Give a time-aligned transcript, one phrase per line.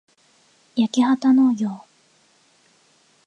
[0.75, 1.81] やきはたのうぎょう